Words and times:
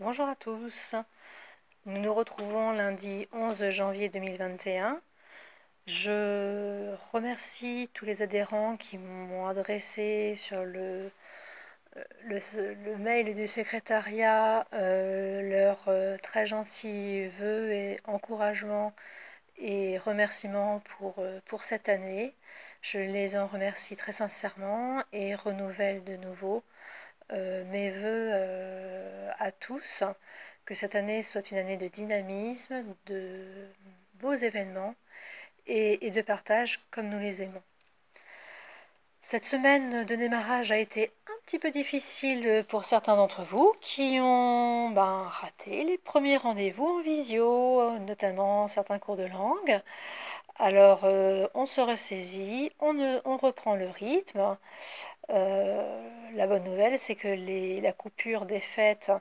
Bonjour 0.00 0.28
à 0.28 0.36
tous. 0.36 0.94
Nous 1.84 2.00
nous 2.00 2.14
retrouvons 2.14 2.70
lundi 2.70 3.26
11 3.32 3.70
janvier 3.70 4.08
2021. 4.08 5.00
Je 5.86 6.94
remercie 7.12 7.90
tous 7.94 8.04
les 8.04 8.22
adhérents 8.22 8.76
qui 8.76 8.96
m'ont 8.96 9.48
adressé 9.48 10.36
sur 10.36 10.64
le, 10.64 11.10
le, 12.26 12.96
mail 12.98 13.34
du 13.34 13.48
secrétariat 13.48 14.68
euh, 14.72 15.42
leurs 15.42 15.88
euh, 15.88 16.16
très 16.18 16.46
gentils 16.46 17.26
vœux 17.26 17.72
et 17.72 17.98
encouragements 18.04 18.92
et 19.58 19.98
remerciements 19.98 20.80
euh, 21.18 21.40
pour 21.46 21.64
cette 21.64 21.88
année. 21.88 22.34
Je 22.82 22.98
les 22.98 23.36
en 23.36 23.48
remercie 23.48 23.96
très 23.96 24.12
sincèrement 24.12 25.02
et 25.12 25.34
renouvelle 25.34 26.04
de 26.04 26.16
nouveau 26.16 26.62
euh, 27.32 27.64
mes 27.66 27.90
voeux 27.90 28.30
euh, 28.32 29.30
à 29.38 29.52
tous, 29.52 30.02
que 30.64 30.74
cette 30.74 30.94
année 30.94 31.22
soit 31.22 31.50
une 31.50 31.58
année 31.58 31.76
de 31.76 31.88
dynamisme, 31.88 32.84
de 33.06 33.68
beaux 34.14 34.34
événements 34.34 34.94
et, 35.66 36.10
de 36.10 36.22
partage 36.22 36.80
comme 36.90 37.08
nous 37.08 37.18
les 37.18 37.42
aimons. 37.42 37.62
Cette 39.20 39.44
semaine 39.44 40.04
de 40.04 40.14
démarrage 40.14 40.72
a 40.72 40.78
été 40.78 41.10
un 41.26 41.40
petit 41.44 41.58
peu 41.58 41.70
difficile 41.70 42.64
pour 42.68 42.84
certains 42.84 43.16
d'entre 43.16 43.42
vous 43.42 43.74
qui 43.80 44.18
ont 44.20 44.90
ben, 44.90 45.24
raté 45.24 45.84
les 45.84 45.98
premiers 45.98 46.38
rendez-vous 46.38 46.86
en 46.86 47.02
visio, 47.02 47.98
notamment 47.98 48.68
certains 48.68 48.98
cours 48.98 49.16
de 49.16 49.26
langue. 49.26 49.82
Alors, 50.60 51.02
euh, 51.04 51.46
on 51.54 51.66
se 51.66 51.80
ressaisit, 51.80 52.72
on, 52.80 53.36
reprend 53.36 53.76
le 53.76 53.88
rythme. 53.88 54.56
La 56.34 56.46
bonne 56.46 56.64
nouvelle, 56.64 56.98
c'est 56.98 57.14
que 57.14 57.80
la 57.82 57.92
coupure 57.92 58.46
des 58.46 58.60
fêtes 58.60 59.12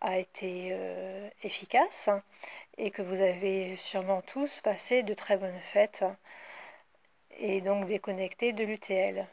a 0.00 0.18
été 0.18 0.68
euh, 0.72 1.28
efficace 1.42 2.10
et 2.78 2.90
que 2.90 3.02
vous 3.02 3.20
avez 3.20 3.76
sûrement 3.76 4.22
tous 4.22 4.60
passé 4.60 5.02
de 5.02 5.14
très 5.14 5.36
bonnes 5.36 5.58
fêtes 5.60 6.04
et 7.38 7.60
donc 7.60 7.86
déconnecté 7.86 8.52
de 8.52 8.64
l'UTL. 8.64 9.26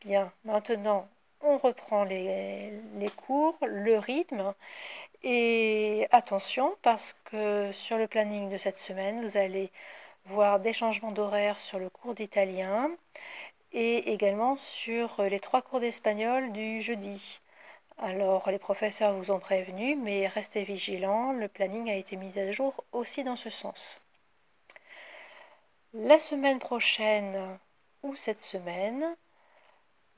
Bien, 0.00 0.32
maintenant, 0.44 1.08
on 1.40 1.58
reprend 1.58 2.04
les, 2.04 2.72
cours, 3.16 3.58
le 3.62 3.98
rythme 3.98 4.54
et 5.22 6.06
attention 6.12 6.76
parce 6.82 7.14
que 7.24 7.70
sur 7.72 7.98
le 7.98 8.06
planning 8.06 8.48
de 8.48 8.58
cette 8.58 8.76
semaine, 8.76 9.22
vous 9.22 9.36
allez 9.36 9.70
voir 10.26 10.60
des 10.60 10.72
changements 10.72 11.12
d'horaire 11.12 11.58
sur 11.60 11.78
le 11.78 11.90
cours 11.90 12.14
d'italien 12.14 12.90
et 13.72 14.12
également 14.12 14.56
sur 14.56 15.22
les 15.22 15.40
trois 15.40 15.62
cours 15.62 15.80
d'espagnol 15.80 16.52
du 16.52 16.80
jeudi. 16.80 17.40
Alors 17.98 18.50
les 18.50 18.58
professeurs 18.58 19.16
vous 19.16 19.30
ont 19.30 19.38
prévenu, 19.38 19.96
mais 19.96 20.26
restez 20.26 20.64
vigilants, 20.64 21.32
le 21.32 21.48
planning 21.48 21.90
a 21.90 21.94
été 21.94 22.16
mis 22.16 22.38
à 22.38 22.50
jour 22.52 22.84
aussi 22.92 23.22
dans 23.24 23.36
ce 23.36 23.50
sens. 23.50 24.00
La 25.94 26.18
semaine 26.18 26.58
prochaine 26.58 27.58
ou 28.02 28.16
cette 28.16 28.40
semaine, 28.40 29.14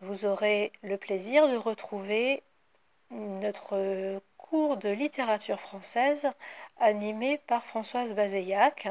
vous 0.00 0.24
aurez 0.24 0.72
le 0.82 0.96
plaisir 0.96 1.48
de 1.48 1.56
retrouver 1.56 2.42
notre 3.10 4.20
cours 4.36 4.76
de 4.76 4.88
littérature 4.88 5.60
française 5.60 6.28
animé 6.78 7.38
par 7.38 7.64
Françoise 7.64 8.14
Bazeillac 8.14 8.88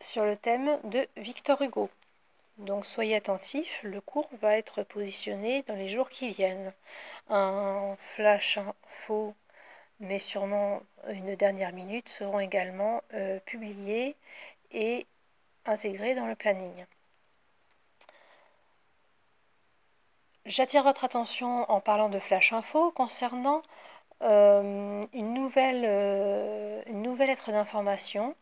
sur 0.00 0.24
le 0.24 0.36
thème 0.36 0.78
de 0.84 1.06
Victor 1.16 1.60
Hugo. 1.62 1.90
Donc 2.58 2.86
soyez 2.86 3.14
attentifs, 3.14 3.80
le 3.84 4.00
cours 4.00 4.28
va 4.40 4.56
être 4.58 4.82
positionné 4.82 5.62
dans 5.62 5.76
les 5.76 5.88
jours 5.88 6.08
qui 6.08 6.28
viennent. 6.28 6.72
Un 7.28 7.94
flash 7.98 8.58
info, 8.58 9.34
mais 10.00 10.18
sûrement 10.18 10.82
une 11.08 11.36
dernière 11.36 11.72
minute, 11.72 12.08
seront 12.08 12.40
également 12.40 13.02
euh, 13.14 13.38
publiés 13.40 14.16
et 14.72 15.06
intégrés 15.66 16.14
dans 16.14 16.26
le 16.26 16.34
planning. 16.34 16.86
J'attire 20.46 20.82
votre 20.82 21.04
attention 21.04 21.70
en 21.70 21.80
parlant 21.80 22.08
de 22.08 22.18
flash 22.18 22.52
info 22.52 22.90
concernant 22.90 23.62
euh, 24.22 25.02
euh, 25.14 26.82
une 26.86 27.02
nouvelle 27.02 27.26
lettre 27.26 27.52
d'information 27.52 28.34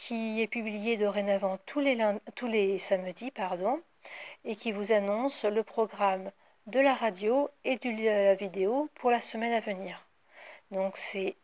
qui 0.00 0.40
est 0.40 0.46
publié 0.46 0.96
dorénavant 0.96 1.58
tous 1.66 1.80
les, 1.80 1.98
tous 2.34 2.46
les 2.46 2.78
samedis 2.78 3.30
pardon, 3.30 3.82
et 4.46 4.56
qui 4.56 4.72
vous 4.72 4.92
annonce 4.92 5.44
le 5.44 5.62
programme 5.62 6.32
de 6.66 6.80
la 6.80 6.94
radio 6.94 7.50
et 7.64 7.76
de 7.76 7.90
la 8.06 8.34
vidéo 8.34 8.88
pour 8.94 9.10
la 9.10 9.20
semaine 9.20 9.52
à 9.52 9.60
venir. 9.60 10.08
Donc 10.70 10.96
c'est 10.96 11.36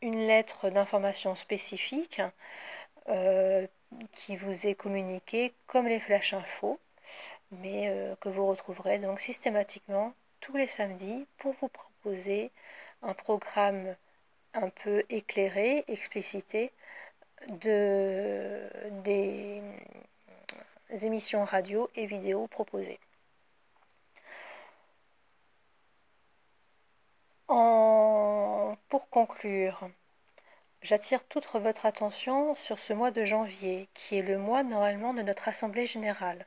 une 0.00 0.26
lettre 0.26 0.70
d'information 0.70 1.34
spécifique 1.34 2.22
euh, 3.10 3.66
qui 4.12 4.36
vous 4.36 4.66
est 4.66 4.74
communiquée 4.74 5.52
comme 5.66 5.86
les 5.86 6.00
flash 6.00 6.32
infos, 6.32 6.80
mais 7.50 7.90
euh, 7.90 8.16
que 8.16 8.30
vous 8.30 8.46
retrouverez 8.46 8.98
donc 9.00 9.20
systématiquement 9.20 10.14
tous 10.40 10.56
les 10.56 10.66
samedis 10.66 11.26
pour 11.36 11.52
vous 11.60 11.68
proposer 11.68 12.52
un 13.02 13.12
programme 13.12 13.94
un 14.54 14.70
peu 14.70 15.04
éclairé, 15.10 15.84
explicité 15.88 16.72
de, 17.48 18.60
des 19.02 19.62
émissions 21.04 21.44
radio 21.44 21.88
et 21.94 22.06
vidéo 22.06 22.46
proposées. 22.46 23.00
pour 28.90 29.08
conclure, 29.08 29.88
j'attire 30.82 31.24
toute 31.24 31.46
votre 31.54 31.86
attention 31.86 32.54
sur 32.56 32.78
ce 32.78 32.92
mois 32.92 33.12
de 33.12 33.24
janvier, 33.24 33.88
qui 33.94 34.18
est 34.18 34.22
le 34.22 34.36
mois 34.36 34.64
normalement 34.64 35.14
de 35.14 35.22
notre 35.22 35.48
Assemblée 35.48 35.86
générale. 35.86 36.46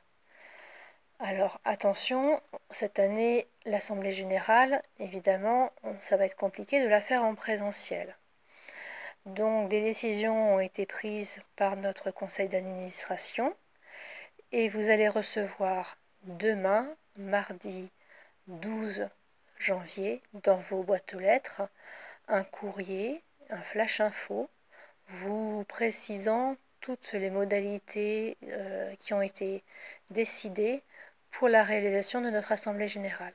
Alors 1.20 1.58
attention, 1.64 2.40
cette 2.70 2.98
année, 2.98 3.46
l'Assemblée 3.64 4.12
générale, 4.12 4.82
évidemment, 4.98 5.70
ça 6.00 6.18
va 6.18 6.26
être 6.26 6.36
compliqué 6.36 6.82
de 6.82 6.88
la 6.88 7.00
faire 7.00 7.24
en 7.24 7.34
présentiel. 7.34 8.14
Donc 9.26 9.70
des 9.70 9.80
décisions 9.80 10.54
ont 10.56 10.60
été 10.60 10.84
prises 10.84 11.40
par 11.56 11.76
notre 11.76 12.10
conseil 12.10 12.48
d'administration 12.48 13.54
et 14.52 14.68
vous 14.68 14.90
allez 14.90 15.08
recevoir 15.08 15.96
demain, 16.24 16.94
mardi 17.16 17.90
12 18.48 19.08
janvier, 19.58 20.20
dans 20.34 20.56
vos 20.56 20.82
boîtes 20.82 21.14
aux 21.14 21.20
lettres, 21.20 21.62
un 22.28 22.44
courrier, 22.44 23.22
un 23.48 23.62
flash 23.62 24.00
info, 24.00 24.50
vous 25.08 25.64
précisant 25.64 26.56
toutes 26.80 27.12
les 27.12 27.30
modalités 27.30 28.36
euh, 28.44 28.94
qui 28.96 29.14
ont 29.14 29.22
été 29.22 29.64
décidées 30.10 30.82
pour 31.30 31.48
la 31.48 31.62
réalisation 31.62 32.20
de 32.20 32.28
notre 32.28 32.52
Assemblée 32.52 32.88
générale. 32.88 33.32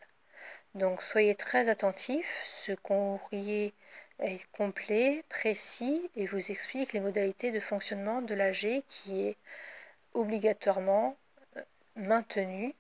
Donc 0.76 1.02
soyez 1.02 1.34
très 1.34 1.68
attentifs, 1.68 2.42
ce 2.46 2.74
courrier 2.74 3.74
est 4.20 4.46
complet, 4.52 5.24
précis 5.30 6.10
et 6.16 6.26
vous 6.28 6.52
explique 6.52 6.94
les 6.94 7.00
modalités 7.00 7.52
de 7.52 7.60
fonctionnement 7.60 8.22
de 8.22 8.34
l'AG 8.36 8.84
qui 8.88 9.28
est 9.28 9.38
obligatoirement 10.14 11.18
euh, 11.58 11.62
maintenue. 11.96 12.76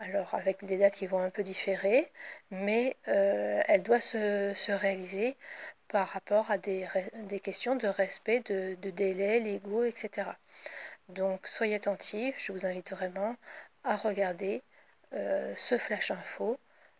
Alors 0.00 0.34
avec 0.34 0.64
des 0.64 0.78
dates 0.78 0.94
qui 0.96 1.06
vont 1.06 1.20
un 1.20 1.30
peu 1.30 1.42
différer, 1.42 2.10
mais 2.50 2.96
euh, 3.08 3.62
elle 3.68 3.82
doit 3.82 4.00
se, 4.00 4.72
réaliser 4.72 5.36
par 5.88 6.08
rapport 6.08 6.50
à 6.50 6.58
des, 6.58 6.86
questions 7.42 7.76
de 7.76 7.86
respect 7.86 8.40
de, 8.40 8.74
délais 8.90 9.40
légaux, 9.40 9.84
etc. 9.84 10.28
Donc 11.08 11.46
soyez 11.46 11.76
attentifs, 11.76 12.36
je 12.38 12.52
vous 12.52 12.66
invite 12.66 12.90
vraiment 12.92 13.36
à 13.84 13.96
regarder 13.96 14.62
euh, 15.14 15.54
ce 15.56 15.78
flash 15.78 16.10
info 16.10 16.58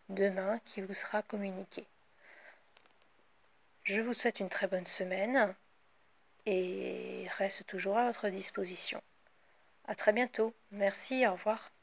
demain 0.09 0.59
qui 0.65 0.81
vous 0.83 0.95
sera 0.95 1.23
communiqué. 1.23 1.87
Je 3.85 4.01
vous 4.01 4.15
souhaite 4.15 4.41
une 4.41 4.49
très 4.49 4.67
bonne 4.67 4.87
semaine 4.87 5.55
et 6.47 7.27
reste 7.37 7.67
toujours 7.67 7.99
à 7.99 8.07
votre 8.07 8.31
disposition. 8.31 9.03
À 9.87 9.95
très 9.95 10.15
bientôt. 10.15 10.55
Merci, 10.71 11.27
au 11.27 11.33
revoir. 11.33 11.74